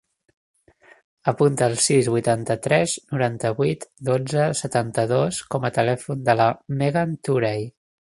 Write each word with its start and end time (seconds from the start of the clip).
Apunta 1.31 1.65
el 1.71 1.75
sis, 1.87 2.07
vuitanta-tres, 2.15 2.95
noranta-vuit, 3.13 3.85
dotze, 4.09 4.47
setanta-dos 4.61 5.43
com 5.57 5.69
a 5.71 5.75
telèfon 5.77 6.25
de 6.31 6.37
la 6.41 6.49
Megan 6.81 7.15
Touray. 7.29 7.63